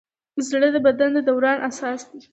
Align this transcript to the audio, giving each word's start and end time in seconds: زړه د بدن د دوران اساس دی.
زړه 0.49 0.67
د 0.75 0.77
بدن 0.85 1.09
د 1.15 1.19
دوران 1.29 1.57
اساس 1.69 2.01
دی. 2.11 2.21